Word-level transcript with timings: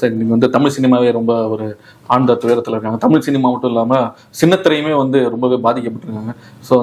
சரி 0.00 0.12
நீங்க 0.18 0.32
வந்து 0.34 0.48
தமிழ் 0.54 0.72
சினிமாவே 0.74 1.06
ரொம்ப 1.16 1.32
ஒரு 1.52 1.64
ஆழ்ந்த 2.14 2.34
துயரத்துல 2.42 2.74
இருக்காங்க. 2.74 2.98
தமிழ் 3.04 3.24
சினிமா 3.26 3.46
மட்டும் 3.52 3.72
இல்லாம 3.72 3.96
சின்னத்திரையுமே 4.40 4.92
வந்து 5.00 5.18
ரொம்பவே 5.32 5.56
பாதிக்கப்பட்டிருக்காங்க. 5.64 6.32
ஸோ 6.66 6.74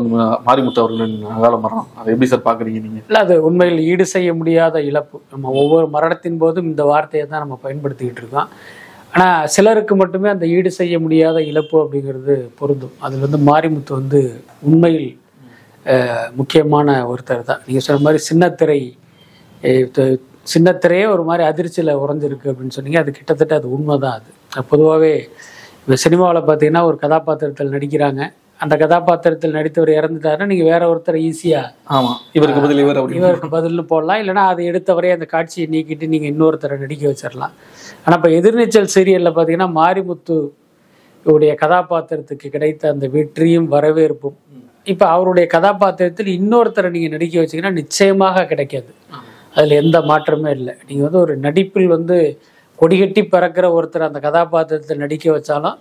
மாரிமுத்து 0.48 0.82
அவர்களின் 0.84 1.14
அகால 1.36 1.60
மரணம் 1.66 1.88
அதை 2.00 2.08
எப்படி 2.14 2.28
சார் 2.32 2.44
பாக்குறீங்க 2.48 2.80
நீங்க? 2.86 3.00
இல்லை 3.10 3.22
அது 3.26 3.36
உண்மையில் 3.50 3.80
ஈடு 3.92 4.08
செய்ய 4.16 4.34
முடியாத 4.40 4.82
இழப்பு. 4.90 5.20
நம்ம 5.36 5.54
ஒவ்வொரு 5.62 5.88
மரணத்தின் 5.96 6.42
போதும் 6.44 6.68
இந்த 6.72 6.86
வார்த்தையை 6.92 7.24
தான் 7.30 7.44
நம்ம 7.46 7.58
பயன்படுத்திக்கிட்டு 7.64 8.22
இருக்கோம். 8.24 8.50
ஆனால் 9.14 9.48
சிலருக்கு 9.56 9.96
மட்டுமே 10.04 10.30
அந்த 10.36 10.46
ஈடு 10.58 10.74
செய்ய 10.82 11.00
முடியாத 11.06 11.38
இழப்பு 11.54 11.78
அப்படிங்கிறது 11.84 12.36
பொருந்தும். 12.60 12.96
அதில் 13.06 13.26
வந்து 13.28 13.42
மாரிமுத்து 13.52 14.00
வந்து 14.02 14.22
உண்மையில் 14.70 15.10
முக்கியமான 16.42 17.00
ஒருத்தர் 17.14 17.50
தான். 17.54 17.64
நீங்கள் 17.70 17.88
சொன்ன 17.88 18.04
மாதிரி 18.10 18.22
சின்னத்திரை 18.30 18.80
சின்னத்திரையே 20.52 21.06
ஒரு 21.16 21.24
மாதிரி 21.30 21.44
அதிர்ச்சியில் 21.50 22.00
உறைஞ்சிருக்கு 22.04 22.48
அப்படின்னு 22.52 22.76
சொன்னீங்க. 22.78 23.00
அது 23.04 23.12
கிட்டத்தட்ட 23.18 23.54
அது 23.60 23.68
உண்மை 23.76 23.96
தான் 24.06 24.16
அது 24.18 24.64
பொதுவாகவே 24.72 25.12
இப்போ 25.82 25.96
சினிமாவில் 26.06 26.48
பார்த்தீங்கன்னா 26.48 26.82
ஒரு 26.90 26.98
கதாபாத்திரத்தில் 27.04 27.74
நடிக்கிறாங்க. 27.76 28.22
அந்த 28.64 28.76
கதாபாத்திரத்தில் 28.82 29.56
நடித்தவர் 29.58 29.92
இறந்துட்டாருன்னா 30.00 30.46
நீங்கள் 30.52 30.70
வேற 30.72 30.82
ஒருத்தரை 30.92 31.20
ஈஸியாக 31.30 31.72
ஆமா. 31.96 32.12
இவருக்கு 32.38 32.62
பதில் 32.66 32.82
இவர் 32.84 33.00
இவருக்கு 33.20 33.50
பதில்னு 33.56 33.84
போடலாம். 33.92 34.20
இல்லைன்னா 34.22 34.44
அதை 34.52 34.62
எடுத்தவரே 34.72 35.10
அந்த 35.16 35.28
காட்சியை 35.34 35.66
நீக்கிட்டு 35.74 36.12
நீங்கள் 36.14 36.32
இன்னொருத்தரை 36.34 36.78
நடிக்க 36.84 37.04
வச்சிடலாம். 37.12 37.54
ஆனால் 38.04 38.18
இப்போ 38.20 38.32
எதிர்நீச்சல் 38.40 38.94
சீரியலில் 38.96 39.36
பார்த்தீங்கன்னா 39.38 39.70
மாரிமுத்து 39.80 40.38
உடைய 41.26 41.52
கதாபாத்திரத்துக்கு 41.64 42.48
கிடைத்த 42.56 42.90
அந்த 42.94 43.06
வெற்றியும் 43.18 43.68
வரவேற்பும். 43.76 44.38
இப்போ 44.94 45.06
அவருடைய 45.16 45.46
கதாபாத்திரத்தில் 45.56 46.32
இன்னொருத்தரை 46.40 46.90
நீங்கள் 46.96 47.14
நடிக்க 47.16 47.36
வச்சீங்கன்னா 47.42 47.76
நிச்சயமாக 47.82 48.46
கிடைக்காது. 48.54 48.92
அதில் 49.56 49.80
எந்த 49.84 49.98
மாற்றமே 50.12 50.52
இல்லை. 50.58 50.74
நீங்கள் 50.88 51.06
வந்து 51.08 51.20
ஒரு 51.26 51.34
நடிப்பில் 51.46 51.94
வந்து 51.96 52.18
கொடிகட்டி 52.80 53.22
பறக்கிற 53.34 53.66
ஒருத்தர் 53.78 54.10
அந்த 54.10 54.20
கதாபாத்திரத்தில் 54.28 55.04
நடிக்க 55.04 55.26
வச்சாலும் 55.36 55.78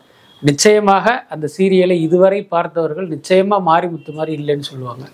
நிச்சயமாக 0.49 1.07
அந்த 1.35 1.47
சீரியலை 1.55 1.97
இதுவரை 2.07 2.41
பார்த்தவர்கள் 2.55 3.09
நிச்சயமா 3.15 3.57
மாரிமுத்து 3.71 4.13
மாதிரி 4.19 4.33
இல்லைன்னு 4.41 4.69
சொல்லுவாங்க. 4.71 5.05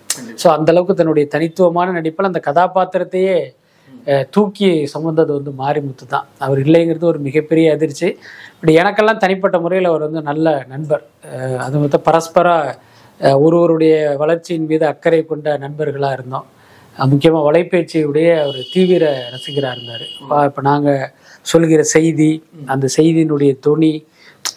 ஸோ 0.41 0.47
அந்த 0.55 0.69
அளவுக்கு 0.73 0.93
தன்னுடைய 0.99 1.25
தனித்துவமான 1.33 1.93
நடிப்பில் 1.97 2.29
அந்த 2.31 2.41
கதாபாத்திரத்தையே 2.49 3.37
தூக்கி 4.35 4.69
சுமந்தது 4.93 5.31
வந்து 5.37 5.51
மாரிமுத்து 5.61 6.05
தான். 6.13 6.27
அவர் 6.45 6.59
இல்லைங்கிறது 6.65 7.05
ஒரு 7.11 7.19
மிகப்பெரிய 7.27 7.67
அதிர்ச்சி. 7.75 8.07
இப்படி 8.55 8.73
எனக்கெல்லாம் 8.81 9.23
தனிப்பட்ட 9.23 9.57
முறையில் 9.65 9.89
அவர் 9.91 10.05
வந்து 10.07 10.21
நல்ல 10.29 10.47
நண்பர். 10.73 11.03
அது 11.65 11.81
மொத்தம் 11.83 12.05
பரஸ்பர 12.07 12.47
ஒருவருடைய 13.45 13.95
வளர்ச்சியின் 14.21 14.69
மீது 14.71 14.85
அக்கறை 14.93 15.21
கொண்ட 15.31 15.57
நண்பர்களாக 15.65 16.17
இருந்தோம். 16.17 16.47
முக்கியமாக 17.11 17.43
வலைபேச்சியுடைய 17.47 18.29
ஒரு 18.49 18.61
தீவிர 18.73 19.03
ரசிகராக 19.33 19.75
இருந்தார். 19.75 20.05
இப்போ 20.49 20.61
நாங்கள் 20.69 21.05
சொல்கிற 21.51 21.81
செய்தி 21.95 22.31
அந்த 22.73 22.85
செய்தியினுடைய 22.97 23.51
தொனி 23.65 23.93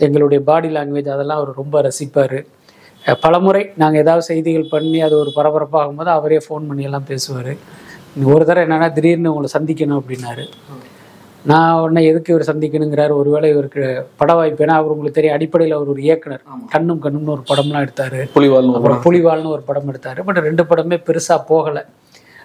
எங்களுடைய 0.06 0.40
பாடி 0.48 0.68
லாங்குவேஜ் 0.76 1.14
அதெல்லாம் 1.14 1.40
அவர் 1.40 1.60
ரொம்ப 1.60 1.82
ரசிப்பார். 1.88 2.38
பலமுறை 3.24 3.62
நாங்கள் 3.82 4.02
ஏதாவது 4.04 4.24
செய்திகள் 4.30 4.72
பண்ணி 4.74 4.98
அது 5.06 5.14
ஒரு 5.22 5.30
பரபரப்பாகும் 5.36 6.00
போது 6.00 6.10
அவரே 6.18 6.38
ஃபோன் 6.44 6.66
பண்ணி 6.70 6.82
எல்லாம் 6.88 7.08
பேசுவார். 7.12 7.52
ஒரு 8.32 8.42
தடவை 8.48 8.64
என்னன்னா 8.66 8.88
திடீர்னு 8.96 9.30
உங்களை 9.32 9.50
சந்திக்கணும் 9.56 10.00
அப்படின்னாரு. 10.00 10.44
நான் 11.50 11.78
உடனே 11.84 12.00
எதுக்கு 12.08 12.32
இவர் 12.32 12.48
சந்திக்கணுங்கிறாரு. 12.50 13.12
ஒருவேளை 13.20 13.48
இவருக்கு 13.54 13.84
பட 14.20 14.32
வாய்ப்பு 14.38 14.64
ஏன்னா 14.64 14.76
அவர் 14.80 14.92
உங்களுக்கு 14.94 15.18
தெரியும் 15.18 15.36
அடிப்படையில் 15.36 15.76
அவர் 15.78 15.92
ஒரு 15.94 16.02
இயக்குனர். 16.08 16.42
கண்ணும் 16.74 17.00
கண்ணும்னு 17.04 17.34
ஒரு 17.36 17.44
படம்லாம் 17.50 17.84
எடுத்தார். 17.86 18.20
புலிவால்னு 18.36 19.02
புலிவால்னு 19.08 19.54
ஒரு 19.56 19.64
படம் 19.70 19.90
எடுத்தார். 19.92 20.20
பட் 20.28 20.40
ரெண்டு 20.48 20.64
படமே 20.70 20.98
பெருசாக 21.08 21.40
போகலை. 21.50 21.82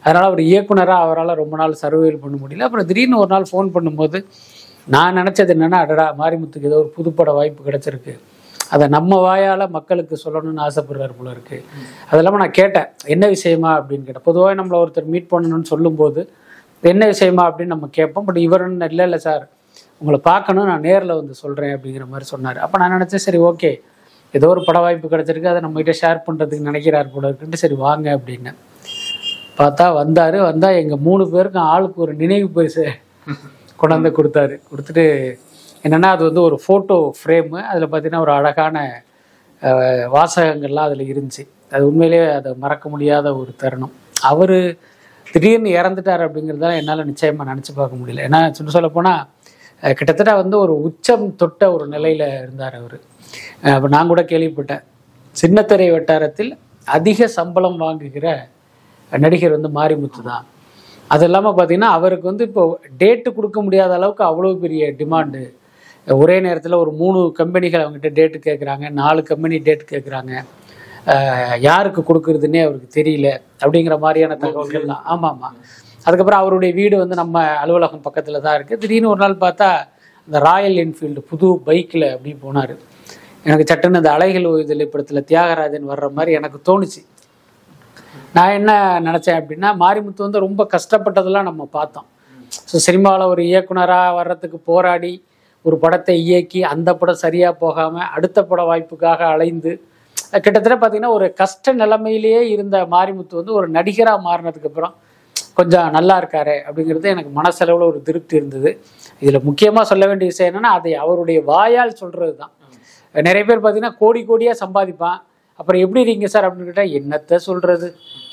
அதனால் 0.03 0.23
அவர் 0.23 0.41
இயக்குனராக 0.41 1.01
அவரால் 1.01 1.35
ரொம்ப 1.35 1.55
நாள் 1.55 1.81
சர்வேல் 1.81 2.23
பண்ண 2.23 2.37
முடியல. 2.43 2.59
அப்புறம் 2.59 2.85
திடீர்னு 2.85 3.17
ஒரு 3.17 3.27
நாள் 3.27 3.49
ஃபோன் 3.51 3.69
பண்ணும்போது 3.73 4.25
நான் 4.85 5.15
நினச்சது 5.15 5.53
என்னென்னா 5.55 5.79
அடடா 5.85 6.15
மாரிமுத்துக்கு 6.17 6.69
ஏதோ 6.71 6.77
ஒரு 6.77 6.93
புதுப்பட 6.97 7.33
வாய்ப்பு 7.33 7.71
கிடச்சிருக்கு. 7.71 8.19
அதை 8.69 8.87
நம்ம 8.87 9.19
வாயால் 9.19 9.69
மக்களுக்கு 9.69 10.15
சொல்லணும்னு 10.25 10.63
ஆசைப்படுறாரு 10.67 11.13
போல 11.17 11.29
இருக்கு. 11.29 11.63
அது 12.09 12.17
இல்லாமல் 12.17 12.39
நான் 12.39 12.51
கேட்டேன் 12.51 12.87
என்ன 13.05 13.27
விஷயமா? 13.27 13.79
அப்படின்னு 13.79 14.03
கேட்டேன். 14.03 14.23
பொதுவாக 14.23 14.63
நம்மளை 14.63 14.77
ஒருத்தர் 14.83 15.05
மீட் 15.05 15.31
பண்ணணும்னு 15.31 15.61
சொல்லும்போது 15.61 16.29
என்ன 16.81 17.05
விஷயமா? 17.05 17.49
அப்படின்னு 17.49 17.65
நம்ம 17.65 17.87
கேட்போம். 17.91 18.25
பட் 18.25 18.37
இவருன்னு 18.37 18.89
இல்லை 18.89 19.05
இல்லை 19.05 19.19
சார் 19.19 19.49
உங்களை 19.97 20.19
பார்க்கணும் 20.23 20.65
நான் 20.65 20.79
நேரில் 20.79 21.13
வந்து 21.15 21.33
சொல்கிறேன் 21.33 21.75
அப்படிங்கிற 21.77 22.05
மாதிரி 22.07 22.25
சொன்னார். 22.25 22.57
அப்போ 22.57 22.77
நான் 22.77 23.01
நினச்சேன் 23.01 23.25
சரி 23.27 23.37
ஓகே 23.37 23.79
ஏதோ 24.31 24.47
ஒரு 24.47 24.63
பட 24.63 24.79
வாய்ப்பு 24.79 25.07
கிடச்சிருக்கு. 25.07 25.45
அதை 25.45 25.61
நம்மகிட்ட 25.61 25.93
ஷேர் 26.01 26.25
பண்ணுறதுக்கு 26.27 26.59
நினைக்கிறார் 26.59 27.11
போல 27.13 27.29
இருக்குன்ட்டு 27.29 27.53
சரி 27.53 27.73
வாங்க 27.75 28.17
அப்படின்னு. 28.17 28.53
பார்த்தா 29.59 29.85
வந்தார். 29.99 30.37
வந்தால் 30.49 30.79
எங்கள் 30.81 31.03
மூணு 31.07 31.23
பேருக்கும் 31.33 31.67
ஆளுக்கு 31.73 31.99
ஒரு 32.05 32.13
நினைவு 32.21 32.47
பரிசு 32.57 32.85
கொண்டாந்து 33.81 34.09
கொடுத்தாரு. 34.17 34.55
கொடுத்துட்டு 34.69 35.05
என்னென்னா 35.85 36.09
அது 36.15 36.23
வந்து 36.27 36.41
ஒரு 36.47 36.57
ஃபோட்டோ 36.63 36.97
ஃப்ரேமு 37.17 37.59
அதில் 37.71 37.87
பார்த்தீங்கன்னா 37.91 38.23
ஒரு 38.25 38.33
அழகான 38.39 38.77
வாசகங்கள்லாம் 40.15 40.87
அதில் 40.89 41.09
இருந்துச்சு. 41.13 41.43
அது 41.73 41.83
உண்மையிலேயே 41.89 42.25
அதை 42.39 42.49
மறக்க 42.63 42.85
முடியாத 42.93 43.27
ஒரு 43.39 43.51
தருணம். 43.61 43.93
அவர் 44.31 44.57
திடீர்னு 45.27 45.69
இறந்துட்டார் 45.79 46.23
அப்படிங்கிறதால 46.25 46.77
என்னால் 46.81 47.07
நிச்சயமாக 47.11 47.49
நினச்சி 47.51 47.71
பார்க்க 47.79 48.01
முடியல. 48.01 48.25
ஏன்னா 48.27 48.39
சொல்ல 48.57 48.75
சொல்ல 48.75 48.89
போனால் 48.97 49.23
கிட்டத்தட்ட 49.97 50.33
வந்து 50.41 50.55
ஒரு 50.65 50.73
உச்சம் 50.87 51.25
தொட்ட 51.41 51.63
ஒரு 51.75 51.85
நிலையில் 51.95 52.27
இருந்தார் 52.43 52.77
அவர். 52.81 52.97
அப்போ 53.73 53.87
நான் 53.95 54.11
கூட 54.11 54.21
கேள்விப்பட்டேன். 54.31 54.83
சின்னத்திரை 55.35 55.87
வட்டாரத்தில் 55.95 56.51
அதிக 56.97 57.27
சம்பளம் 57.37 57.81
வாங்குகிற 57.83 58.27
நடிகர் 59.11 59.55
வந்து 59.57 59.69
மாரிமுத்து 59.77 60.21
தான். 60.29 60.45
அது 61.13 61.23
இல்லாமல் 61.27 61.55
பார்த்தீங்கன்னா 61.57 61.91
அவருக்கு 61.97 62.25
வந்து 62.31 62.45
இப்போ 62.49 62.63
டேட்டு 63.01 63.29
கொடுக்க 63.37 63.57
முடியாத 63.65 63.91
அளவுக்கு 63.99 64.23
அவ்வளோ 64.29 64.53
பெரிய 64.63 64.89
டிமாண்டு 65.01 65.41
ஒரே 66.07 66.35
நேரத்தில் 66.45 66.81
ஒரு 66.83 66.91
மூணு 67.01 67.19
கம்பெனிகள் 67.39 67.83
அவங்ககிட்ட 67.83 68.09
டேட்டு 68.19 68.37
கேட்குறாங்க 68.47 68.85
நாலு 69.01 69.21
கம்பெனி 69.31 69.57
டேட் 69.67 69.91
கேட்குறாங்க 69.93 70.33
யாருக்கு 71.67 72.01
கொடுக்குறதுன்னே 72.09 72.61
அவருக்கு 72.65 72.89
தெரியல 72.97 73.27
அப்படிங்கிற 73.63 73.95
மாதிரியான 74.05 74.37
தகவல்கள்லாம் 74.43 75.03
ஆமாம் 75.13 75.35
ஆமாம் 75.35 75.57
அதுக்கப்புறம் 76.05 76.41
அவருடைய 76.41 76.71
வீடு 76.79 76.95
வந்து 77.03 77.15
நம்ம 77.21 77.37
அலுவலகம் 77.63 78.03
பக்கத்தில் 78.07 78.43
தான் 78.45 78.57
இருக்குது 78.57 78.81
திடீர்னு 78.83 79.11
ஒரு 79.13 79.21
நாள் 79.23 79.41
பார்த்தா 79.45 79.69
அந்த 80.27 80.37
ராயல் 80.47 80.77
என்ஃபீல்டு 80.83 81.21
புது 81.31 81.47
பைக்கில் 81.67 82.07
அப்படி 82.13 82.31
போனார். 82.45 82.73
எனக்கு 83.45 83.67
சட்டுன்னு 83.69 83.99
அந்த 84.01 84.11
அலைகள் 84.17 84.47
ஓய்தல் 84.49 84.91
படத்தில் 84.93 85.27
தியாகராஜன் 85.29 85.85
வர்ற 85.91 86.07
மாதிரி 86.17 86.31
எனக்கு 86.39 86.59
தோணுச்சு. 86.67 87.01
நான் 88.37 88.55
என்ன 88.59 88.71
நினச்சேன் 89.07 89.39
அப்படின்னா 89.41 89.69
மாரிமுத்து 89.83 90.25
வந்து 90.25 90.45
ரொம்ப 90.47 90.61
கஷ்டப்பட்டதெல்லாம் 90.75 91.49
நம்ம 91.49 91.63
பார்த்தோம். 91.77 92.07
ஸோ 92.69 92.75
சினிமாவில் 92.87 93.31
ஒரு 93.33 93.41
இயக்குனராக 93.51 94.15
வர்றதுக்கு 94.19 94.57
போராடி 94.69 95.13
ஒரு 95.65 95.75
படத்தை 95.83 96.15
இயக்கி 96.25 96.59
அந்த 96.73 96.89
படம் 96.99 97.23
சரியாக 97.25 97.53
போகாமல் 97.63 98.09
அடுத்த 98.15 98.39
பட 98.49 98.61
வாய்ப்புக்காக 98.69 99.21
அலைந்து 99.33 99.71
கிட்டத்தட்ட 100.43 100.75
பார்த்தீங்கன்னா 100.77 101.15
ஒரு 101.17 101.27
கஷ்ட 101.41 101.73
நிலைமையிலேயே 101.81 102.41
இருந்த 102.53 102.77
மாரிமுத்து 102.93 103.39
வந்து 103.39 103.53
ஒரு 103.59 103.67
நடிகராக 103.77 104.19
மாறினதுக்கப்புறம் 104.27 104.95
கொஞ்சம் 105.59 105.93
நல்லா 105.97 106.15
இருக்காரு 106.21 106.55
அப்படிங்கிறது 106.67 107.07
எனக்கு 107.13 107.31
மனசளவில் 107.39 107.89
ஒரு 107.91 107.99
திருப்தி 108.07 108.35
இருந்தது. 108.39 108.71
இதில் 109.21 109.45
முக்கியமாக 109.47 109.85
சொல்ல 109.91 110.03
வேண்டிய 110.09 110.27
விஷயம் 110.31 110.49
என்னென்னா 110.51 110.71
அதை 110.79 110.91
அவருடைய 111.03 111.39
வாயால் 111.51 111.99
சொல்கிறது 112.01 112.33
தான் 112.41 112.53
நிறைய 113.15 113.43
பேர் 113.45 113.61
பார்த்தீங்கன்னா 113.63 113.97
கோடி 114.01 114.21
கோடியாக 114.29 114.57
சம்பாதிப்பான். 114.63 115.19
அப்புறம் 115.59 115.81
எப்படி 115.83 116.01
இருக்கீங்க 116.01 116.29
சார் 116.33 116.47
அப்படின்னு 116.47 116.69
கேட்டால் 116.69 116.93
என்னத்தை 116.99 117.37
சொல்கிறது 117.47 117.87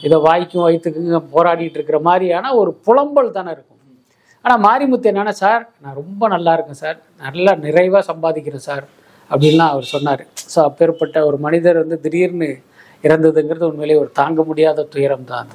இதை 0.06 0.16
வாய்க்கும் 0.26 0.64
வயிற்றுக்குங்க 0.66 1.20
போராடிட்டு 1.34 1.78
இருக்கிற 1.78 1.98
மாதிரியான 2.08 2.52
ஒரு 2.60 2.70
புலம்பல் 2.86 3.36
தானே 3.38 3.50
இருக்கும். 3.56 3.70
ஆனால் 4.46 4.62
மாரிமுத்து 4.66 5.10
என்னென்னா 5.10 5.34
சார் 5.44 5.62
நான் 5.82 5.98
ரொம்ப 6.00 6.28
நல்லா 6.34 6.52
இருக்கேன் 6.56 6.80
சார். 6.84 6.98
நல்லா 7.26 7.52
நிறைவாக 7.64 8.02
சம்பாதிக்கிறேன் 8.10 8.66
சார். 8.70 8.84
அப்படின்லாம் 9.30 9.72
அவர் 9.74 9.92
சொன்னார். 9.94 10.22
ஸோ 10.52 10.58
அப்பேற்பட்ட 10.68 11.18
ஒரு 11.28 11.38
மனிதர் 11.46 11.82
வந்து 11.82 11.96
திடீர்னு 12.04 12.48
இறந்ததுங்கிறது 13.06 13.64
உண்மையிலேயே 13.70 13.98
ஒரு 14.02 14.10
தாங்க 14.20 14.40
முடியாத 14.50 14.86
துயரம் 14.94 15.26
தான் 15.32 15.48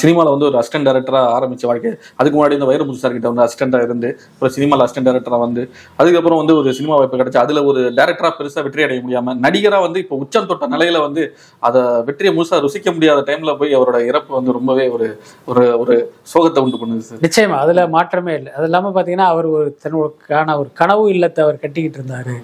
சினிமாவில் 0.00 0.32
வந்து 0.34 0.46
ஒரு 0.50 0.56
அசிஸ்டன்ட் 0.60 0.88
டேரக்டராக 0.88 1.32
ஆரம்பிச்ச 1.36 1.64
வாழ்க்கை. 1.70 1.90
அதுக்கு 2.18 2.36
முன்னாடி 2.38 2.56
இந்த 2.58 2.68
வைரமுத்து 2.70 3.02
சார் 3.04 3.14
கிட்ட 3.16 3.30
வந்து 3.32 3.44
அசிஸ்டண்டாக 3.46 3.88
இருந்து 3.88 4.10
அப்புறம் 4.32 4.54
சினிமாவில் 4.56 4.84
அசிஸ்டன்ட் 4.86 5.08
டேரக்டராக 5.10 5.42
வந்து 5.46 5.62
அதுக்கப்புறம் 6.00 6.40
வந்து 6.42 6.56
ஒரு 6.60 6.76
சினிமா 6.78 6.94
வாய்ப்பு 7.00 7.20
கிடைச்சு 7.22 7.42
அதில் 7.44 7.62
ஒரு 7.70 7.80
டேரக்டராக 7.98 8.32
பெருசாக 8.40 8.64
வெற்றி 8.68 8.86
அடைய 8.86 9.02
முடியாமல் 9.06 9.40
நடிகராக 9.46 9.86
வந்து 9.86 10.02
இப்போ 10.04 10.18
உச்சம் 10.24 10.48
தொட்ட 10.52 10.68
நிலையில 10.74 11.00
வந்து 11.06 11.24
அதை 11.68 11.82
வெற்றியை 12.08 12.32
முழுசாக 12.38 12.62
ருசிக்க 12.66 12.94
முடியாத 12.96 13.24
டைமில் 13.30 13.58
போய் 13.62 13.76
அவரோட 13.78 14.00
இறப்பு 14.10 14.32
வந்து 14.38 14.56
ரொம்பவே 14.58 14.86
ஒரு 14.96 15.08
ஒரு 15.52 15.64
ஒரு 15.82 15.96
சோகத்தை 16.34 16.62
உண்டு 16.66 16.80
பண்ணுது 16.82 17.06
சார். 17.08 17.22
நிச்சயமா 17.26 17.58
அதுல 17.64 17.82
மாற்றமே 17.96 18.34
இல்லை. 18.40 18.52
அது 18.58 18.66
இல்லாமல் 18.70 18.94
பார்த்தீங்கன்னா 18.96 19.28
அவர் 19.34 19.48
ஒரு 19.56 19.68
தன்னுக்கான 19.84 20.56
ஒரு 20.62 20.70
கனவு 20.80 21.04
இல்லத்தை 21.14 21.42
அவர் 21.46 21.62
கட்டிக்கிட்டு 21.64 22.00
இருந்தாரு. 22.00 22.36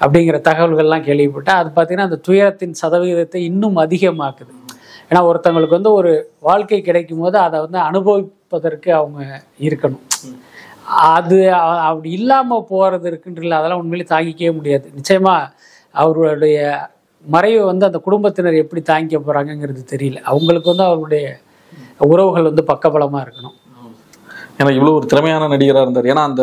அப்படிங்கிற 0.00 0.36
தகவல்கள்லாம் 0.48 1.06
கேள்விப்பட்டேன். 1.08 1.58
அது 1.60 1.70
பார்த்தீங்கன்னா 1.76 2.08
அந்த 2.10 2.18
துயரத்தின் 2.28 2.74
சதவீதத்தை 2.82 3.40
இன்னும் 3.50 3.78
அதிகமாக்குது. 3.84 4.52
ஏன்னா 5.10 5.20
ஒருத்தவங்களுக்கு 5.28 5.78
வந்து 5.78 5.92
ஒரு 6.00 6.12
வாழ்க்கை 6.48 6.80
கிடைக்கும் 6.88 7.22
போது 7.24 7.36
அதை 7.46 7.56
வந்து 7.64 7.78
அனுபவிப்பதற்கு 7.88 8.90
அவங்க 9.00 9.20
இருக்கணும். 9.68 10.04
அது 11.16 11.38
அப்படி 11.88 12.08
இல்லாமல் 12.18 12.66
போகிறது 12.70 13.06
இருக்குன்றல 13.10 13.58
அதெல்லாம் 13.58 13.82
உண்மையிலே 13.82 14.06
தாங்கிக்கவே 14.14 14.52
முடியாது. 14.58 14.86
நிச்சயமா 14.98 15.34
அவருடைய 15.94 16.58
மறைவை 17.24 17.64
வந்து 17.70 17.88
அந்த 17.88 17.98
குடும்பத்தினர் 18.06 18.62
எப்படி 18.62 18.80
தாங்கிக்க 18.90 19.18
போகிறாங்கங்கிறது 19.20 19.82
தெரியல. 19.94 20.18
அவங்களுக்கு 20.32 20.70
வந்து 20.72 20.86
அவருடைய 20.90 21.26
உறவுகள் 22.12 22.48
வந்து 22.50 22.64
பக்கபலமாக 22.70 23.24
இருக்கணும். 23.24 23.56
ஏன்னா 24.58 24.70
இவ்வளோ 24.76 24.94
ஒரு 24.98 25.06
திறமையான 25.12 25.48
நடிகரா 25.52 25.82
இருந்தார். 25.84 26.08
ஏன்னா 26.12 26.22
அந்த 26.30 26.42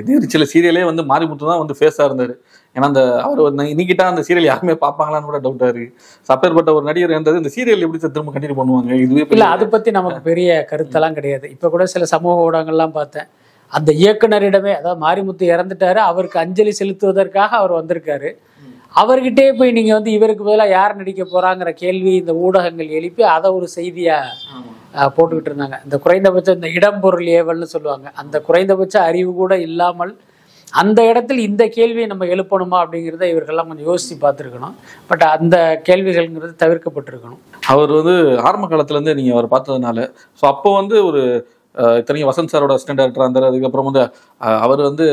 எதிர்ச்சியில் 0.00 0.50
சீரியலே 0.52 0.82
வந்து 0.90 1.02
மாரிமுத்து 1.12 1.50
தான் 1.50 1.62
வந்து 1.62 1.76
ஃபேஸாக 1.78 2.08
இருந்தார். 2.08 2.34
ஏன்னா 2.76 2.88
அந்த 2.90 3.02
அவர் 3.26 3.40
இன்னைக்கிட்டா 3.72 4.06
அந்த 4.12 4.22
சீரியல் 4.26 4.48
யாருமே 4.50 4.74
பார்ப்பாங்களான்னு 4.84 5.28
கூட 5.30 5.38
டவுட்டா 5.46 5.68
இருக்கு. 5.72 5.90
அப்பேற்பட்ட 6.34 6.70
ஒரு 6.78 6.84
நடிகர் 6.88 7.14
இருந்தது 7.14 7.40
இந்த 7.42 7.52
சீரியல் 7.56 7.84
எப்படி 7.86 8.00
திரும்ப 8.16 8.32
கண்டினியூ 8.34 8.58
பண்ணுவாங்க? 8.60 9.00
இதுவே 9.04 9.24
இல்ல 9.36 9.48
அதை 9.54 9.66
பத்தி 9.74 9.92
நமக்கு 9.98 10.20
பெரிய 10.30 10.50
கருத்தெல்லாம் 10.72 11.16
கிடையாது. 11.18 11.46
இப்ப 11.54 11.70
கூட 11.74 11.86
சில 11.94 12.06
சமூக 12.14 12.44
ஊடகங்கள்லாம் 12.48 12.96
பார்த்தேன். 12.98 13.28
அந்த 13.72 13.90
இயக்குனரிடமே 14.02 14.72
அதாவது 14.80 15.00
மாரிமுத்து 15.04 15.46
இறந்துட்டாரு 15.54 16.00
அவருக்கு 16.10 16.38
அஞ்சலி 16.42 16.72
செலுத்துவதற்காக 16.80 17.50
அவர் 17.60 17.72
வந்திருக்காரு. 17.78 18.30
அவர்கிட்டே 19.00 19.46
போய் 19.56 19.74
நீங்க 19.76 19.92
வந்து 19.96 20.10
இவருக்கு 20.18 20.42
பதிலாக 20.44 20.74
யார் 20.76 20.98
நடிக்க 21.00 21.22
போறாங்கிற 21.32 21.70
கேள்வி 21.80 22.12
இந்த 22.20 22.32
ஊடகங்கள் 22.44 22.94
எழுப்பி 22.98 23.22
அதை 23.36 23.48
ஒரு 23.56 23.66
செய்தியா 23.74 24.18
போட்டுக்கிட்டு 25.16 25.50
இருந்தாங்க. 25.50 25.76
இந்த 25.86 25.96
குறைந்தபட்ச 26.04 26.54
இந்த 26.58 26.68
இடம்பொருள் 26.76 27.26
ஏவல்னு 27.38 27.68
சொல்லுவாங்க. 27.74 28.06
அந்த 28.20 28.36
குறைந்தபட்ச 28.46 28.96
அறிவு 29.08 29.32
கூட 29.42 29.54
இல்லாமல் 29.68 30.14
அந்த 30.82 31.00
இடத்துல 31.10 31.42
இந்த 31.48 31.64
கேள்வியை 31.76 32.06
நம்ம 32.06 32.24
எழுப்பணுமா 32.34 32.78
அப்படிங்கிறத 32.82 33.24
இவர்கள்லாம் 33.32 33.68
கொஞ்சம் 33.70 33.88
யோசித்து 33.90 34.16
பார்த்துருக்கணும். 34.24 34.74
பட் 35.10 35.24
அந்த 35.36 35.56
கேள்விகள்ங்கிறது 35.88 36.54
தவிர்க்கப்பட்டிருக்கணும். 36.64 37.40
அவர் 37.72 37.92
வந்து 37.98 38.14
ஆரம்ப 38.48 38.66
காலத்துலேருந்து 38.72 39.16
நீங்கள் 39.18 39.36
அவர் 39.36 39.52
பார்த்ததுனால 39.54 40.00
ஸோ 40.42 40.44
அப்போ 40.52 40.70
வந்து 40.80 40.96
ஒரு 41.10 41.22
அஹ், 41.76 41.96
இத்தனைக்கும் 42.00 42.30
வசந்த் 42.30 42.52
சாரோட 42.52 42.74
அசிஸ்டன்ட் 42.74 43.00
டேரக்டர் 43.00 43.24
இருந்தார். 43.24 43.48
அதுக்கப்புறம் 43.48 43.88
வந்து 43.88 44.02
அவர் 44.60 44.82
வந்து 44.82 45.06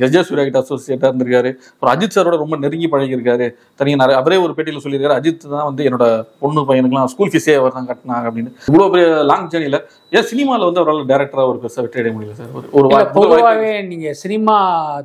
எஸ் 0.00 0.12
ஜே 0.12 0.22
சூர்யா 0.22 0.44
கிட்ட 0.44 0.60
அசோசியேட்டாக 0.62 1.10
இருந்திருக்காரு. 1.10 1.50
அப்புறம் 1.70 1.92
அஜித் 1.92 2.16
சாரோட 2.16 2.36
ரொம்ப 2.42 2.56
நெருங்கி 2.62 2.88
பழகியிருக்காரு. 2.92 3.46
தனியாக 3.80 4.00
நிறைய 4.02 4.18
அவரே 4.20 4.38
ஒரு 4.44 4.54
பேட்டியில் 4.56 4.84
சொல்லியிருக்காரு 4.84 5.18
அஜித் 5.18 5.46
தான் 5.54 5.68
வந்து 5.68 5.84
என்னோட 5.88 6.06
பொண்ணு 6.40 6.66
பையனுக்குலாம் 6.68 7.10
ஸ்கூல் 7.12 7.32
ஃபீஸே 7.32 7.56
அவர் 7.60 7.76
தான் 7.76 7.88
கட்டினாங்க 7.90 8.26
அப்படின்னு. 8.30 8.52
இவ்வளோ 8.68 8.88
பெரிய 8.92 9.08
லாங் 9.30 9.48
ஜேர்னியில் 9.52 9.80
ஏன் 10.12 10.28
சினிமாவில் 10.30 10.66
வந்து 10.66 10.82
அவரால் 10.82 11.08
டேரக்டராக 11.08 11.52
ஒரு 11.52 11.58
பெருசாக 11.58 11.82
வெற்றி 11.82 12.00
அடைய 12.00 12.14
முடியல 12.16 12.34
சார்? 12.34 12.50
ஒரு 12.78 12.86
பொதுவாகவே 13.16 13.54
நீங்க 13.86 14.08
சினிமா 14.22 14.56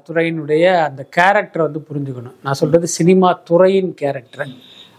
துறையினுடைய 0.07 0.65
அந்த 0.87 1.01
கேரக்டரை 1.17 1.63
வந்து 1.67 1.83
புரிஞ்சுக்கணும். 1.89 2.37
நான் 2.41 2.59
சொல்றது 2.61 2.87
சினிமா 2.97 3.31
துறையின் 3.49 3.93
கேரக்டர் 3.95 4.51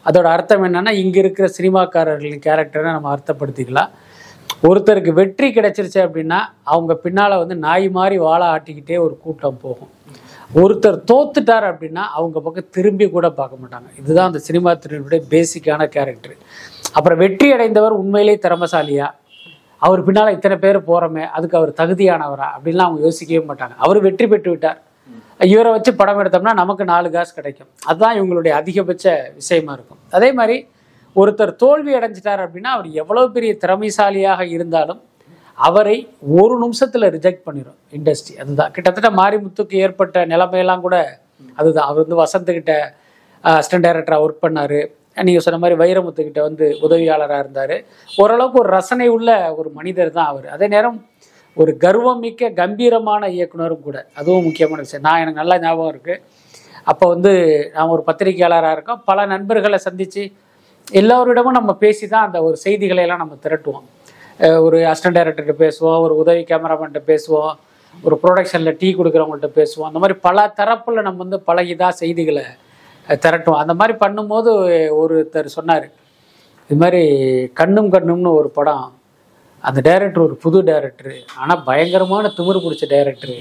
அதோட 0.06 0.26
அர்த்தம் 0.28 0.64
என்னன்னா 0.64 0.92
இங்க 0.96 1.18
இருக்கிற 1.18 1.46
சினிமாக்காரர்களின் 1.56 2.44
கேரக்டரை 2.46 2.92
நம்ம 2.92 3.10
அர்த்தப்படுத்திக்கலாம். 3.14 3.90
ஒருத்தருக்கு 4.68 5.12
வெற்றி 5.18 5.46
கிடைச்சிருச்சு 5.54 6.00
அப்படின்னா 6.06 6.38
அவங்க 6.72 6.92
பின்னால் 7.04 7.40
வந்து 7.42 7.54
நாய் 7.64 7.86
மாதிரி 7.96 8.16
வாழை 8.26 8.46
ஆட்டிக்கிட்டே 8.54 8.96
ஒரு 9.04 9.14
கூட்டம் 9.24 9.58
போகும். 9.62 9.90
ஒருத்தர் 10.60 10.98
தோத்துட்டார் 11.10 11.66
அப்படின்னா 11.70 12.02
அவங்க 12.18 12.36
பக்கம் 12.44 12.68
திரும்பி 12.76 13.06
கூட 13.14 13.26
பார்க்க 13.38 13.60
மாட்டாங்க. 13.62 13.88
இதுதான் 14.00 14.28
அந்த 14.30 14.40
சினிமா 14.48 14.70
துறையினுடைய 14.72 15.20
பேசிக்கான 15.32 15.88
கேரக்டர் 15.94 16.36
அப்புறம் 16.96 17.20
வெற்றி 17.24 17.48
அடைந்தவர் 17.54 17.98
உண்மையிலே 18.02 18.34
திறமசாலியா? 18.44 19.08
அவர் 19.86 20.00
பின்னால் 20.06 20.34
இத்தனை 20.36 20.56
பேர் 20.64 20.78
போகிறோமே 20.88 21.24
அதுக்கு 21.36 21.58
அவர் 21.60 21.72
தகுதியானவரா? 21.80 22.48
அப்படின்லாம் 22.56 22.88
அவங்க 22.88 23.02
யோசிக்கவே 23.06 23.42
மாட்டாங்க. 23.50 23.74
அவர் 23.84 24.00
வெற்றி 24.06 24.26
பெற்று 24.32 24.50
விட்டார். 24.50 24.78
இவரை 25.52 25.70
வச்சு 25.76 25.92
படம் 26.00 26.20
எடுத்தோம்னா 26.22 26.54
நமக்கு 26.60 26.84
நாலு 26.92 27.08
காசு 27.14 27.32
கிடைக்கும். 27.38 27.70
அதுதான் 27.88 28.16
இவங்களுடைய 28.18 28.52
அதிகபட்ச 28.60 29.06
விஷயமா 29.40 29.72
இருக்கும். 29.78 30.00
அதே 30.18 30.30
மாதிரி 30.40 30.56
ஒருத்தர் 31.20 31.52
தோல்வி 31.62 31.92
அடைஞ்சிட்டார் 31.98 32.42
அப்படின்னா 32.44 32.70
அவர் 32.76 32.88
எவ்வளோ 33.02 33.22
பெரிய 33.34 33.52
திறமைசாலியாக 33.62 34.42
இருந்தாலும் 34.56 35.00
அவரை 35.58 35.96
ஒரு 36.42 36.54
நிமிஷத்தில் 36.62 37.12
ரிஜெக்ட் 37.16 37.44
பண்ணிடும் 37.46 37.78
இண்டஸ்ட்ரி 37.96 38.34
அதுதான். 38.42 38.72
கிட்டத்தட்ட 38.76 39.10
மாரிமுத்துக்கு 39.20 39.76
ஏற்பட்ட 39.84 40.24
நிலைமையெல்லாம் 40.32 40.84
கூட 40.86 40.96
அதுதான். 41.60 41.88
அவர் 41.90 42.02
வந்து 42.04 42.18
வசந்துக்கிட்ட 42.24 42.74
அசிஸ்டன்ட் 43.44 43.86
டைரக்டராக 43.86 44.24
ஒர்க் 44.24 44.44
பண்ணார். 44.44 44.80
நீங்கள் 45.26 45.44
சொன்ன 45.44 45.58
மாதிரி 45.62 45.76
வைரமுத்துக்கிட்ட 45.82 46.40
வந்து 46.48 46.66
உதவியாளராக 46.86 47.42
இருந்தார். 47.44 47.76
ஓரளவுக்கு 48.22 48.60
ஒரு 48.62 48.70
ரசனை 48.78 49.08
உள்ள 49.16 49.30
ஒரு 49.60 49.70
மனிதர் 49.78 50.16
தான் 50.18 50.30
அவர். 50.32 50.46
அதே 50.54 50.66
நேரம் 50.74 50.98
ஒரு 51.56 51.72
கர்வம் 51.84 52.22
மிக்க 52.24 52.50
கம்பீரமான 52.60 53.28
இயக்குனரும் 53.36 53.84
கூட. 53.88 53.98
அதுவும் 54.20 54.46
முக்கியமான 54.48 54.80
விஷயம். 54.84 55.04
நான் 55.08 55.22
எனக்கு 55.22 55.42
நல்லா 55.42 55.58
ஞாபகம் 55.64 55.92
இருக்குது 55.94 56.22
அப்போ 56.90 57.04
வந்து 57.14 57.32
நான் 57.74 57.92
ஒரு 57.96 58.02
பத்திரிகையாளராக 58.08 58.76
இருக்கோம். 58.76 59.02
பல 59.10 59.26
நண்பர்களை 59.32 59.78
சந்தித்து 59.88 60.22
எல்லோரிடமும் 60.88 61.56
நம்ம 61.58 61.72
பேசி 61.82 62.04
தான் 62.14 62.26
அந்த 62.26 62.38
ஒரு 62.46 62.56
செய்திகளை 62.64 63.02
எல்லாம் 63.06 63.22
நம்ம 63.22 63.36
திரட்டுவோம். 63.44 63.84
ஒரு 64.66 64.76
அசிஸ்டன்ட் 64.90 65.16
டைரக்டர்கிட்ட 65.18 65.56
பேசுவோம் 65.64 66.00
ஒரு 66.06 66.14
உதவி 66.22 66.42
கேமராமேன்கிட்ட 66.50 67.02
பேசுவோம் 67.12 67.52
ஒரு 68.06 68.16
ப்ரொடக்ஷனில் 68.22 68.78
டீ 68.80 68.88
கொடுக்குறவங்கள்ட்ட 68.98 69.50
பேசுவோம். 69.60 69.88
அந்த 69.90 70.00
மாதிரி 70.02 70.16
பல 70.26 70.44
தரப்பில் 70.58 71.06
நம்ம 71.06 71.20
வந்து 71.24 71.38
பல 71.48 71.62
இதாக 71.72 71.92
செய்திகளை 72.02 72.44
திரட்டுவோம். 73.24 73.60
அந்த 73.62 73.74
மாதிரி 73.80 73.94
பண்ணும்போது 74.04 74.50
ஒருத்தர் 75.00 75.56
சொன்னார் 75.58 75.86
இது 76.70 76.78
மாதிரி 76.82 77.02
கண்ணும் 77.60 77.90
கண்ணும்னு 77.94 78.30
ஒரு 78.40 78.50
படம் 78.58 78.86
அந்த 79.64 79.80
டைரக்டர் 79.88 80.26
ஒரு 80.28 80.36
புது 80.44 80.58
டைரக்டரு 80.68 81.16
ஆனால் 81.40 81.64
பயங்கரமான 81.68 82.30
திமிர் 82.36 82.64
பிடிச்ச 82.64 82.84
டைரக்டரு 82.94 83.38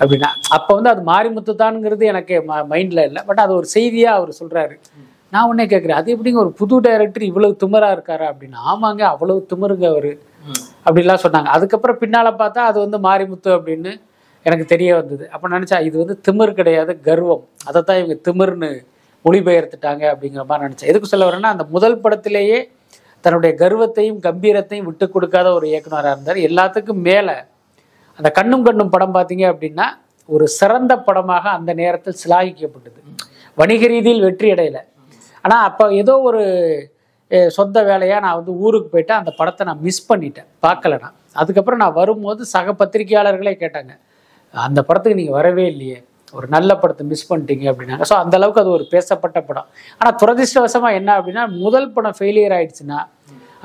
அப்படின்னா 0.00 0.28
அப்போ 0.56 0.72
வந்து 0.76 0.90
அது 0.92 1.02
மாரிமுத்து 1.12 1.52
தானுங்கிறது 1.62 2.04
எனக்கு 2.12 2.34
மைண்டில் 2.72 3.06
இல்லை. 3.08 3.22
பட் 3.28 3.42
அது 3.44 3.52
ஒரு 3.60 3.68
செய்தியாக 3.76 4.18
அவர் 4.18 4.38
சொல்கிறாரு 4.40 4.76
நான் 5.32 5.46
உடனே 5.48 5.64
கேட்குறேன் 5.72 5.98
அது 6.00 6.14
எப்படிங்க 6.14 6.38
ஒரு 6.44 6.52
புது 6.60 6.80
டைரக்டர் 6.86 7.24
இவ்வளவு 7.30 7.58
திமராக 7.62 7.96
இருக்காரு 7.96 8.24
அப்படின்னு? 8.30 8.56
ஆமாங்க 8.72 9.02
அவ்வளவு 9.14 9.46
திமருங்க 9.50 9.86
அவர். 9.94 10.12
அப்படிலாம் 10.86 11.22
சொன்னாங்க. 11.24 11.48
அதுக்கப்புறம் 11.56 11.98
பின்னால் 12.02 12.38
பார்த்தா 12.42 12.62
அது 12.70 12.78
வந்து 12.84 12.98
மாரிமுத்து 13.06 13.50
அப்படின்னு 13.56 13.92
எனக்கு 14.46 14.64
தெரிய 14.66 14.90
வந்தது. 15.00 15.24
அப்போ 15.34 15.46
நினச்சா 15.48 15.78
இது 15.88 15.96
வந்து 16.02 16.16
திமிர் 16.26 16.58
கிடையாது 16.60 16.92
கர்வம். 17.08 17.44
அதை 17.68 17.82
தான் 17.82 17.98
இவங்க 18.00 18.16
திமிர்னு 18.28 18.70
மொழிபெயர்த்துட்டாங்க 19.24 20.04
அப்படிங்கிற 20.12 20.44
மாதிரி 20.50 20.66
நினச்சேன். 20.66 20.90
எதுக்கு 20.92 21.10
சொல்ல 21.12 21.24
வரேன்னா 21.28 21.50
அந்த 21.54 21.64
முதல் 21.74 22.00
படத்திலேயே 22.04 22.58
தன்னுடைய 23.24 23.52
கர்வத்தையும் 23.62 24.20
கம்பீரத்தையும் 24.26 24.86
விட்டு 24.88 25.06
கொடுக்காத 25.14 25.48
ஒரு 25.52 25.66
இயக்குனராக 25.72 26.14
இருந்தார். 26.14 26.38
எல்லாத்துக்கும் 26.48 27.02
மேலே 27.08 27.34
அந்த 28.18 28.28
கண்ணும் 28.38 28.64
கண்ணும் 28.68 28.92
படம் 28.94 29.16
பார்த்தீங்க 29.16 29.44
அப்படின்னா 29.52 29.86
ஒரு 30.28 30.46
சிறந்த 30.60 30.92
படமாக 31.08 31.44
அந்த 31.58 31.70
நேரத்தில் 31.74 32.20
சிலாகிக்கப்பட்டது. 32.22 32.98
வணிக 33.58 33.86
ரீதியில் 33.92 34.24
வெற்றி 34.26 34.48
அடையலை. 34.54 34.82
ஆனால் 35.44 35.64
அப்போ 35.68 35.84
ஏதோ 36.00 36.14
ஒரு 36.28 36.42
சொந்த 37.56 37.78
வேலையாக 37.88 38.22
நான் 38.26 38.38
வந்து 38.40 38.52
ஊருக்கு 38.64 38.88
போயிட்டு 38.92 39.12
அந்த 39.18 39.30
படத்தை 39.40 39.62
நான் 39.70 39.82
மிஸ் 39.86 40.06
பண்ணிட்டேன். 40.10 40.48
பார்க்கல 40.66 40.96
நான் 41.02 41.16
அதுக்கப்புறம் 41.40 41.82
நான் 41.82 41.98
வரும்போது 41.98 42.42
சக 42.54 42.72
பத்திரிகையாளர்களே 42.80 43.54
கேட்டாங்க 43.62 43.92
அந்த 44.54 44.80
படத்துக்கு 44.88 45.18
நீங்கள் 45.20 45.38
வரவே 45.40 45.64
இல்லையே. 45.72 45.98
ஒரு 46.38 46.46
நல்ல 46.54 46.70
படத்தை 46.82 47.04
மிஸ் 47.12 47.28
பண்ணிட்டீங்க 47.30 47.64
அப்படின்னாங்க. 47.70 48.04
ஸோ 48.10 48.16
அந்தளவுக்கு 48.22 48.62
அது 48.62 48.70
ஒரு 48.78 48.84
பேசப்பட்ட 48.94 49.38
படம். 49.48 49.68
ஆனால் 50.00 50.16
துரதிருஷ்டவசமாக 50.22 50.98
என்ன 51.00 51.10
அப்படின்னா 51.18 51.44
முதல் 51.64 51.88
படம் 51.96 52.16
ஃபெயிலியர் 52.18 52.54
ஆயிடுச்சுன்னா 52.56 52.98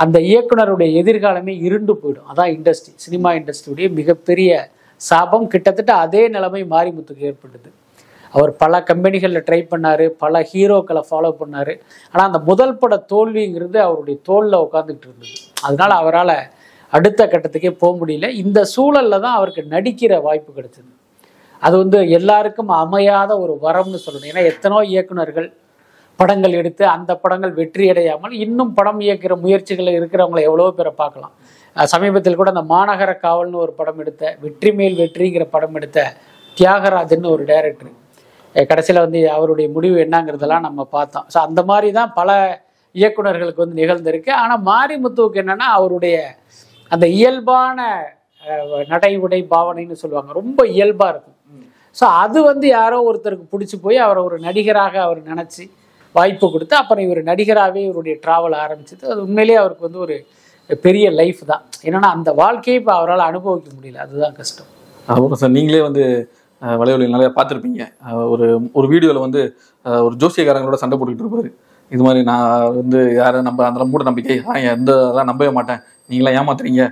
அந்த 0.03 0.17
இயக்குனருடைய 0.29 0.89
எதிர்காலமே 1.01 1.53
இருண்டு 1.67 1.93
போயிடும். 2.01 2.29
அதான் 2.31 2.51
இண்டஸ்ட்ரி 2.55 2.93
சினிமா 3.05 3.31
இண்டஸ்ட்ரியுடைய 3.39 3.87
மிகப்பெரிய 3.99 4.51
சாபம். 5.01 5.47
கிட்டத்தட்ட 5.53 5.93
அதே 6.05 6.23
நிலைமை 6.35 6.61
மாரிமுத்துக்கு 6.73 7.27
ஏற்பட்டது. 7.29 7.69
அவர் 8.33 8.51
பல 8.63 8.83
கம்பெனிகளில் 8.89 9.45
ட்ரை 9.47 9.59
பண்ணார் 9.71 10.05
பல 10.23 10.41
ஹீரோக்களை 10.51 11.03
ஃபாலோ 11.09 11.31
பண்ணார். 11.41 11.73
ஆனால் 12.13 12.27
அந்த 12.29 12.41
முதல் 12.49 12.77
பட 12.81 12.95
தோல்விங்கிறது 13.13 13.79
அவருடைய 13.87 14.17
தோளில் 14.29 14.63
உட்காந்துக்கிட்டு 14.65 15.09
இருந்தது. 15.09 15.35
அதனால் 15.67 15.95
அவரால் 16.01 16.37
அடுத்த 16.93 17.21
கட்டத்துக்கே 17.33 17.71
போக 17.81 17.91
முடியல. 18.01 18.27
இந்த 18.43 18.59
சூழலில் 18.75 19.23
தான் 19.25 19.37
அவருக்கு 19.39 19.63
நடிக்கிற 19.75 20.21
வாய்ப்பு 20.27 20.51
கிடைச்சிது. 20.57 20.91
அது 21.63 21.75
வந்து 21.83 21.99
எல்லாருக்கும் 22.17 22.71
அமையாத 22.83 23.31
ஒரு 23.43 23.53
வரம்னு 23.65 23.99
சொல்லணும். 24.05 24.31
ஏன்னா 24.31 24.43
எத்தனோ 24.51 24.79
இயக்குனர்கள் 24.93 25.47
படங்கள் 26.19 26.57
எடுத்து 26.59 26.83
அந்த 26.95 27.11
படங்கள் 27.23 27.53
வெற்றி 27.59 27.85
அடையாமல் 27.91 28.33
இன்னும் 28.43 28.71
படம் 28.77 29.01
இயக்கிற 29.05 29.33
முயற்சிகளில் 29.45 29.97
இருக்கிறவங்கள 29.99 30.41
எவ்வளவோ 30.49 30.71
பேரை 30.77 30.91
பார்க்கலாம். 31.01 31.33
சமீபத்தில் 31.75 32.37
கூட 32.39 32.49
அந்த 32.53 32.63
மாநகர 32.73 33.11
காவல்னு 33.25 33.57
ஒரு 33.63 33.73
படம் 33.79 33.99
எடுத்த 34.03 34.23
வெற்றி 34.43 34.71
மேல் 34.77 34.95
வெற்றிங்கிற 35.01 35.45
படம் 35.55 35.75
எடுத்த 35.79 36.05
தியாகராஜன் 36.57 37.25
ஒரு 37.33 37.43
டைரக்டர் 37.51 37.91
கடைசியில் 38.71 39.03
வந்து 39.05 39.19
அவருடைய 39.35 39.67
முடிவு 39.75 39.95
என்னங்கிறதெல்லாம் 40.05 40.65
நம்ம 40.67 40.81
பார்த்தோம். 40.95 41.25
ஸோ 41.33 41.37
அந்த 41.47 41.61
மாதிரி 41.71 41.89
தான் 41.99 42.11
பல 42.19 42.29
இயக்குனர்களுக்கு 42.95 43.63
வந்து 43.63 43.79
நிகழ்ந்திருக்கு. 43.81 44.31
ஆனால் 44.41 44.61
மாரிமுத்துவுக்கு 44.71 45.41
என்னென்னா 45.43 45.69
அவருடைய 45.77 46.17
அந்த 46.91 47.05
இயல்பான 47.17 47.87
நடை 48.93 49.13
உடை 49.25 49.39
பாவனைன்னு 49.53 50.01
சொல்லுவாங்க. 50.03 50.31
ரொம்ப 50.39 50.59
இயல்பாக 50.75 51.11
இருக்கும். 51.13 51.37
ஸோ 51.95 52.05
அது 52.23 52.39
வந்து 52.51 52.65
யாரோ 52.77 52.97
ஒருத்தருக்கு 53.09 53.51
பிடிச்சி 53.53 53.77
போய் 53.85 53.97
அவரை 54.05 54.21
ஒரு 54.29 54.37
நடிகராக 54.47 54.95
அவர் 55.07 55.19
நினச்சி 55.31 55.63
வாய்ப்பு 56.15 56.47
கொடுத்து 56.53 56.75
அப்புறம் 56.79 57.05
இவர் 57.05 57.21
நடிகராகவே 57.29 57.81
இவருடைய 57.87 58.15
ட்ராவல் 58.25 58.55
ஆரம்பிச்சது. 58.63 59.03
அது 59.11 59.19
உண்மையிலேயே 59.27 59.59
அவருக்கு 59.61 59.87
வந்து 59.87 60.01
ஒரு 60.05 60.15
பெரிய 60.83 61.05
லைஃப் 61.19 61.41
தான். 61.51 61.63
என்னன்னா 61.87 62.09
அந்த 62.17 62.29
வாழ்க்கையை 62.41 62.77
இப்போ 62.81 62.93
அவரால் 62.99 63.27
அனுபவிக்க 63.29 63.69
முடியல. 63.77 63.97
அதுதான் 64.05 64.35
கஷ்டம். 64.39 64.69
ஆமாம் 65.07 65.39
சார். 65.41 65.55
நீங்களே 65.57 65.81
வந்து 65.87 66.03
அஹ், 66.65 66.77
வலைவலியில் 66.79 67.37
பார்த்துருப்பீங்க. 67.37 67.81
ஒரு 68.29 68.45
ஒரு 68.73 68.87
வீடியோவில் 68.87 69.25
வந்து 69.25 69.41
ஒரு 70.03 70.15
ஜோசியக்காரங்களோட 70.21 70.73
சண்டை 70.75 70.97
போட்டுக்கிட்டு 70.97 71.25
இருப்பாரு. 71.25 71.49
இது 71.91 72.03
மாதிரி 72.03 72.21
நான் 72.23 72.45
வந்து 72.77 72.99
யாரை 73.15 73.41
நம்ப 73.41 73.61
அதெல்லாம் 73.65 73.91
மூட 73.91 74.03
நம்பிக்கை. 74.03 74.35
நான் 74.47 74.69
எந்த 74.71 74.91
அதெல்லாம் 75.01 75.29
நம்பவே 75.31 75.51
மாட்டேன். 75.51 75.81
நீங்களாம் 76.09 76.37
ஏமாத்துறீங்க. 76.39 76.83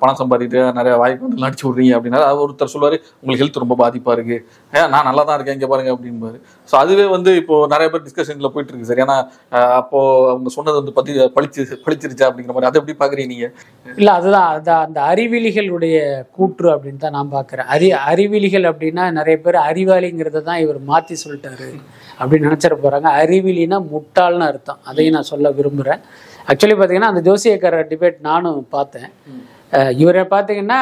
பணம் 0.00 0.18
சம்பாதிட்டு 0.20 0.60
நிறைய 0.78 0.94
வாய்ப்பு 1.02 1.24
வந்து 1.26 1.46
அடிச்சு 1.48 1.66
விடுறீங்க 1.66 1.92
அப்படின்னா 1.96 2.20
அது 2.30 2.42
ஒருத்தர் 2.44 2.72
சொல்லுவாரு 2.74 2.96
உங்களுக்கு 3.20 3.42
ஹெல்த் 3.42 3.60
ரொம்ப 3.62 3.76
பாதிப்பா 3.82 4.12
இருக்கு. 4.16 4.36
ஏன் 4.72 4.90
நான் 4.94 5.06
நல்லா 5.08 5.22
தான் 5.28 5.36
இருக்கேன் 5.38 5.56
இங்க 5.58 5.68
பாருங்க 5.72 5.90
அப்படின்பாரு 5.94 6.38
ஸோ 6.70 6.74
அதுவே 6.82 7.06
வந்து 7.14 7.30
இப்போ 7.40 7.54
நிறைய 7.74 7.86
பேர் 7.92 8.04
டிஸ்கஷன்ல 8.06 8.50
போயிட்டு 8.54 8.72
இருக்கு 8.72 8.88
சார். 8.90 9.02
ஏன்னா 9.04 9.16
அப்போ 9.80 9.98
அவங்க 10.32 10.52
சொன்னது 10.56 10.76
வந்து 10.80 10.94
பத்தி 10.98 11.12
பழிச்சு 11.36 11.62
பழிச்சிருச்சா 11.86 12.28
அப்படிங்கிற 12.28 12.54
மாதிரி. 12.56 12.70
அதை 12.70 12.80
எப்படி 12.82 12.96
பாக்குறீங்க 13.02 13.32
நீங்க? 13.34 13.48
இல்லை 14.00 14.12
அதுதான் 14.18 14.48
அதான் 14.54 14.84
அந்த 14.86 15.00
அறிவிலிகளுடைய 15.12 15.96
கூற்று 16.38 16.68
அப்படின்னு 16.74 17.02
தான் 17.04 17.16
நான் 17.18 17.34
பார்க்குறேன் 17.36 17.68
அறி 17.76 17.88
அறிவிலிகள் 18.12 18.70
அப்படின்னா 18.72 19.06
நிறைய 19.18 19.38
பேர் 19.46 19.58
அறிவாளிங்கிறத 19.68 20.44
தான் 20.50 20.62
இவர் 20.64 20.80
மாற்றி 20.92 21.16
சொல்லிட்டாரு 21.24 21.70
அப்படின்னு 22.20 22.48
நினச்சிட 22.48 22.74
போகிறாங்க 22.84 23.08
அறிவிலினா 23.22 23.78
முட்டாள்னு 23.92 24.46
அர்த்தம். 24.50 24.80
அதையும் 24.90 25.16
நான் 25.18 25.30
சொல்ல 25.32 25.50
விரும்புகிறேன் 25.58 26.02
ஆக்சுவலி 26.50 26.74
பார்த்தீங்கன்னா 26.78 27.12
அந்த 27.12 27.22
ஜோசியக்காரர் 27.28 27.88
டிபேட் 27.92 28.18
நானும் 28.28 28.58
பார்த்தேன். 28.74 29.08
இவரை 30.02 30.22
பார்த்தீங்கன்னா 30.32 30.80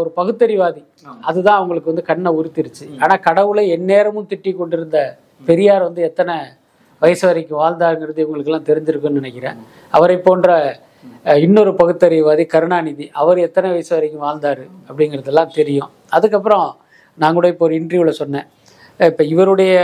ஒரு 0.00 0.10
பகுத்தறிவாதி. 0.18 0.82
அதுதான் 1.28 1.58
அவங்களுக்கு 1.60 1.92
வந்து 1.92 2.04
கண்ணை 2.10 2.30
உறுத்திருச்சு. 2.38 2.84
ஆனால் 3.02 3.24
கடவுளை 3.28 3.64
எந்நேரமும் 3.76 4.28
திட்டி 4.32 4.50
கொண்டிருந்த 4.60 4.98
பெரியார் 5.48 5.86
வந்து 5.88 6.02
எத்தனை 6.10 6.36
வயசு 7.02 7.24
வரைக்கும் 7.28 7.60
வாழ்ந்தாருங்கிறது 7.62 8.22
இவங்களுக்கெல்லாம் 8.24 8.68
தெரிஞ்சிருக்குன்னு 8.70 9.20
நினைக்கிறேன். 9.20 9.58
அவரை 9.96 10.16
போன்ற 10.26 10.48
இன்னொரு 11.44 11.72
பகுத்தறிவாதி 11.80 12.44
கருணாநிதி 12.54 13.06
அவர் 13.20 13.38
எத்தனை 13.46 13.68
வயசு 13.74 13.92
வரைக்கும் 13.96 14.24
வாழ்ந்தார் 14.26 14.64
அப்படிங்கிறதெல்லாம் 14.88 15.54
தெரியும். 15.58 15.90
அதுக்கப்புறம் 16.16 16.66
நான் 17.18 17.36
கூட 17.38 17.48
இப்போ 17.52 17.64
ஒரு 17.68 17.76
இன்டர்வியூவில் 17.80 18.20
சொன்னேன். 18.22 18.46
இப்போ 19.10 19.24
இவருடைய 19.32 19.74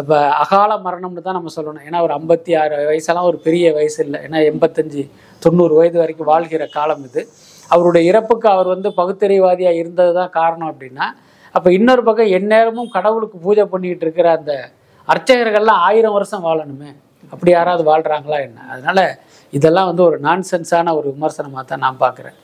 இப்போ 0.00 0.16
அகால 0.42 0.70
மரணம்னு 0.86 1.24
தான் 1.26 1.38
நம்ம 1.38 1.50
சொல்லணும். 1.56 1.84
ஏன்னா 1.88 2.00
ஒரு 2.06 2.12
ஐம்பத்தி 2.18 2.52
ஆறு 2.60 2.74
வயசெல்லாம் 2.90 3.28
ஒரு 3.30 3.38
பெரிய 3.46 3.66
வயசு 3.78 3.98
இல்லை. 4.06 4.18
ஏன்னா 4.26 4.40
எண்பத்தஞ்சு 4.50 5.02
தொண்ணூறு 5.42 5.74
வயது 5.78 5.98
வரைக்கும் 6.02 6.30
வாழ்கிற 6.32 6.66
காலம் 6.76 7.02
இது. 7.08 7.22
அவருடைய 7.74 8.02
இறப்புக்கு 8.10 8.46
அவர் 8.54 8.68
வந்து 8.74 8.90
பகுத்தறிவாதியாக 9.00 9.80
இருந்தது 9.82 10.12
தான் 10.18 10.32
காரணம் 10.38 10.70
அப்படின்னா 10.72 11.06
அப்போ 11.56 11.68
இன்னொரு 11.78 12.02
பக்கம் 12.06 12.32
எந்நேரமும் 12.38 12.90
கடவுளுக்கு 12.96 13.36
பூஜை 13.44 13.64
பண்ணிக்கிட்டு 13.72 14.04
இருக்கிற 14.06 14.28
அந்த 14.38 14.52
அர்ச்சகர்கள்லாம் 15.08 15.82
ஆயிரம் 15.88 16.16
வருஷம் 16.16 16.44
வாழணுமே. 16.46 16.90
அப்படி 17.32 17.50
யாராவது 17.56 17.82
வாழ்கிறாங்களா 17.90 18.38
என்ன? 18.46 18.58
அதனால 18.74 19.00
இதெல்லாம் 19.52 19.88
வந்து 19.90 20.02
ஒரு 20.08 20.16
நான்சென்ஸான 20.26 20.94
ஒரு 20.98 21.06
விமர்சனமாக 21.14 21.64
தான் 21.70 21.84
நான் 21.86 22.02
பார்க்குறேன் 22.04 22.38